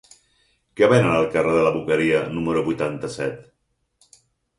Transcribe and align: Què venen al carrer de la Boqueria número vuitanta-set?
Què 0.79 0.87
venen 0.93 1.17
al 1.17 1.27
carrer 1.35 1.51
de 1.57 1.65
la 1.67 1.73
Boqueria 1.75 2.21
número 2.37 2.63
vuitanta-set? 2.71 4.17